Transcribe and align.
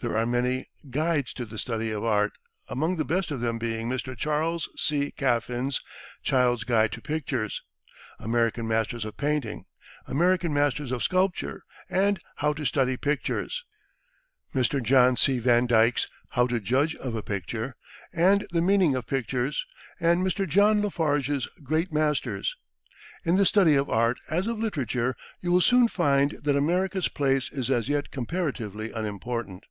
There 0.00 0.16
are 0.16 0.26
many, 0.26 0.66
guides 0.90 1.32
to 1.34 1.46
the 1.46 1.58
study 1.60 1.92
of 1.92 2.02
art, 2.02 2.32
among 2.68 2.96
the 2.96 3.04
best 3.04 3.30
of 3.30 3.40
them 3.40 3.56
being 3.56 3.88
Mr. 3.88 4.18
Charles 4.18 4.68
C. 4.74 5.12
Caffin's 5.12 5.80
"Child's 6.24 6.64
Guide 6.64 6.90
to 6.90 7.00
Pictures," 7.00 7.62
"American 8.18 8.66
Masters 8.66 9.04
of 9.04 9.16
Painting," 9.16 9.64
"American 10.08 10.52
Masters 10.52 10.90
of 10.90 11.04
Sculpture," 11.04 11.62
and 11.88 12.18
"How 12.38 12.52
to 12.52 12.64
Study 12.64 12.96
Pictures"; 12.96 13.62
Mr. 14.52 14.82
John 14.82 15.16
C. 15.16 15.38
VanDyke's 15.38 16.08
"How 16.30 16.48
to 16.48 16.58
Judge 16.58 16.96
of 16.96 17.14
a 17.14 17.22
Picture," 17.22 17.76
and 18.12 18.44
"The 18.50 18.60
Meaning 18.60 18.96
of 18.96 19.06
Pictures," 19.06 19.64
and 20.00 20.26
Mr. 20.26 20.48
John 20.48 20.82
LaFarge's 20.82 21.46
"Great 21.62 21.92
Masters." 21.92 22.56
In 23.24 23.36
the 23.36 23.46
study 23.46 23.76
of 23.76 23.88
art, 23.88 24.18
as 24.28 24.48
of 24.48 24.58
literature, 24.58 25.14
you 25.40 25.52
will 25.52 25.60
soon 25.60 25.86
find 25.86 26.40
that 26.42 26.56
America's 26.56 27.06
place 27.06 27.52
is 27.52 27.70
as 27.70 27.88
yet 27.88 28.10
comparatively 28.10 28.90
unimportant. 28.90 29.62